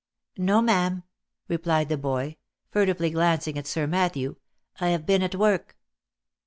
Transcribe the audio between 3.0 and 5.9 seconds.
glancing at Sir Matthew," I have been at work."